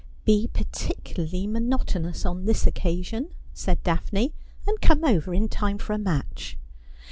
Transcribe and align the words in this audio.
'Be 0.25 0.49
particularly 0.51 1.45
monotonous 1.45 2.25
on 2.25 2.45
this 2.45 2.65
occasion,' 2.65 3.27
said 3.53 3.83
Daphne,' 3.83 4.33
and 4.67 4.81
come 4.81 5.03
over 5.05 5.31
in 5.31 5.47
time 5.47 5.77
for 5.77 5.93
a 5.93 5.99
match.' 5.99 6.57